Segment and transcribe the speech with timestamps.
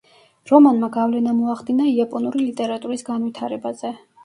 [0.51, 3.97] რომანმა გავლენა მოახდინა იაპონური ლიტერატურის განვითარებაზე.